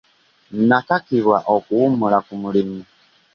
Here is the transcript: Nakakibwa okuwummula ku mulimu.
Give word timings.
Nakakibwa 0.67 1.37
okuwummula 1.55 2.17
ku 2.27 2.33
mulimu. 2.41 2.79